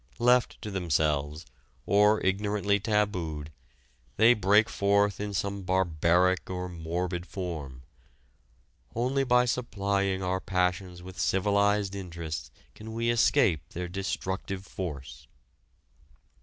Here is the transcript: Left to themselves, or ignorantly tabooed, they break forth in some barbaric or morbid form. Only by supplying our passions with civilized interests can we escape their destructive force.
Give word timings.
Left 0.17 0.59
to 0.63 0.71
themselves, 0.71 1.45
or 1.85 2.19
ignorantly 2.25 2.79
tabooed, 2.79 3.51
they 4.17 4.33
break 4.33 4.67
forth 4.67 5.19
in 5.19 5.31
some 5.31 5.61
barbaric 5.61 6.49
or 6.49 6.67
morbid 6.67 7.27
form. 7.27 7.83
Only 8.95 9.23
by 9.23 9.45
supplying 9.45 10.23
our 10.23 10.39
passions 10.39 11.03
with 11.03 11.19
civilized 11.19 11.93
interests 11.93 12.49
can 12.73 12.93
we 12.93 13.11
escape 13.11 13.61
their 13.73 13.87
destructive 13.87 14.65
force. 14.65 15.27